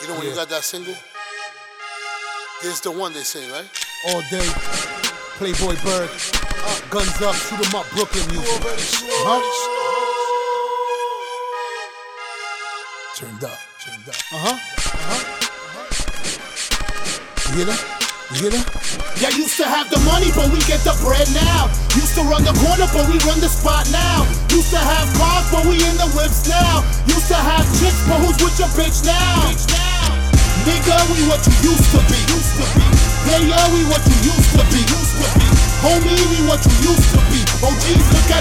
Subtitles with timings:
[0.00, 0.94] You know when you got that single?
[2.62, 3.68] This the one they sing, right?
[4.08, 4.46] All day.
[5.38, 6.10] Playboy Burg.
[6.10, 8.62] Uh, guns up, shoot 'em up, Brooklyn music.
[9.26, 9.40] Huh?
[13.16, 14.14] Turned up, turned up.
[14.32, 14.54] Uh huh.
[14.54, 15.24] Uh huh.
[17.50, 18.07] You hear that?
[18.28, 18.68] You hear that?
[19.16, 21.72] Yeah, used to have the money, but we get the bread now.
[21.96, 24.28] Used to run the corner, but we run the spot now.
[24.52, 26.84] Used to have cars, but we in the whips now.
[27.08, 29.48] Used to have chicks, but who's with your bitch now?
[30.68, 32.20] Nigga, we what you used to be.
[32.28, 32.84] Used to be.
[33.24, 34.80] Player, we what you used to be.
[34.84, 35.48] Used to be.
[35.80, 37.40] Homie, we what you used to be.
[37.64, 38.37] OGs look at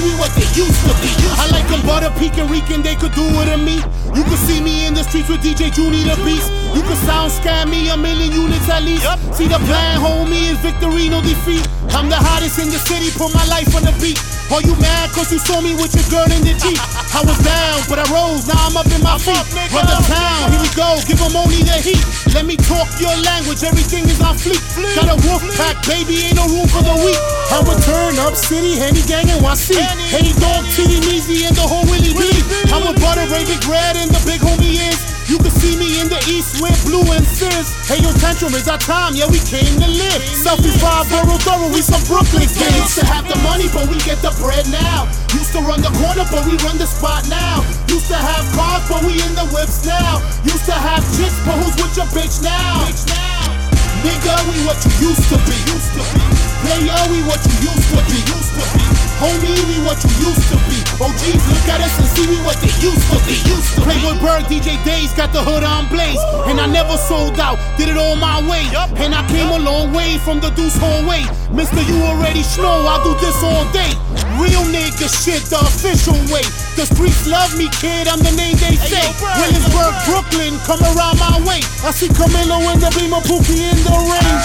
[0.00, 1.12] see we what they used to be.
[1.36, 3.76] I like them butter peeking, reeking, they could do it to me.
[4.16, 6.48] You could see me in the streets with DJ Junie the Beast.
[6.74, 9.04] You could sound scam me a million units at least.
[9.36, 11.66] See the plan, homie, is victory, no defeat.
[11.92, 14.18] I'm the hottest in the city, put my life on the beat.
[14.50, 16.78] Are you mad cause you saw me with your girl in the Jeep?
[17.14, 19.38] I was down, but I rose, now I'm up in my feet.
[19.70, 22.02] Run the town, here we go, give them only the heat.
[22.34, 24.60] Let me talk your language, everything is on fleek.
[24.98, 27.39] Got a wolf pack, baby, ain't no room for the weak.
[27.50, 29.74] I return up city, Henny Gang and YC.
[30.14, 32.22] Henny Dog, Titty, Measy, and the whole Willie B.
[32.70, 34.98] I'm a butter, Big Red, and the big homie is.
[35.26, 37.70] You can see me in the east with blue and sis.
[37.90, 40.22] Hey, yo, tantrum is our time, yeah, we came to live.
[40.30, 42.86] Selfie five, borough, thorough, we some Brooklyn kids.
[42.86, 45.10] Used to have the money, but we get the bread now.
[45.34, 47.66] Used to run the corner, but we run the spot now.
[47.90, 50.22] Used to have cars, but we in the whips now.
[50.46, 52.86] Used to have chicks, but who's with your bitch now?
[54.06, 55.54] Nigga, we what you used to be.
[55.66, 56.49] Used to be.
[56.60, 58.20] Player, we what you used to be.
[58.28, 58.84] Used to be.
[59.20, 60.80] Homie, we what you used to be.
[61.00, 63.36] OGs look at us and see we what they used to be.
[63.48, 66.20] Used to Playboy Burg, DJ Daze got the hood on blaze.
[66.48, 68.64] And I never sold out, did it all my way.
[68.96, 71.24] And I came a long way from the deuce whole way.
[71.52, 73.92] Mister, you already know I do this all day.
[74.40, 76.44] Real nigga shit, the official way.
[76.80, 79.04] The streets love me, kid, I'm the name they say.
[79.36, 81.60] Williamsburg, Brooklyn, come around my way.
[81.84, 84.39] I see Camilo in the beamer, Pookie in the range.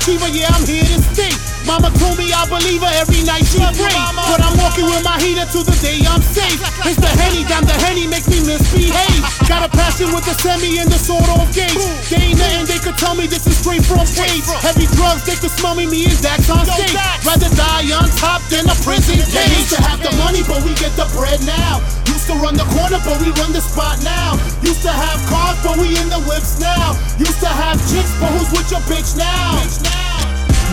[0.00, 1.32] Achiever, yeah, I'm here to stay.
[1.68, 3.92] Mama told me I believe her every night she pray.
[4.16, 6.56] But I'm walking with my heater to the day I'm safe.
[6.88, 9.20] It's the Henny, damn the Henny makes me misbehave.
[9.44, 11.76] Got a passion with the semi and the sword off gauge.
[12.08, 14.48] They ain't nothing they could tell me this is straight from cage.
[14.64, 16.96] Heavy drugs, they could smell me, me and Dax on stage.
[17.20, 19.52] Rather die on top than a prison cage.
[19.52, 21.84] Used to have the money, but we get the bread now.
[22.08, 24.40] Used to run the corner, but we run the spot now.
[24.64, 26.96] Used to have cars, but we in the whips now.
[27.20, 29.60] Used to have chicks, but who's with your bitch now?
[29.60, 29.99] bitch now?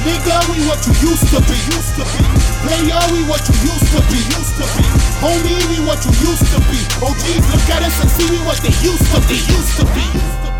[0.07, 2.23] Nigga, we what you used to be, used to be.
[2.63, 4.87] Player, we what you used to be, used to be.
[5.19, 6.79] Homie, we what you used to be.
[7.03, 10.07] OGs look at us and see we what they used to be, used to be.
[10.15, 10.56] Used to be.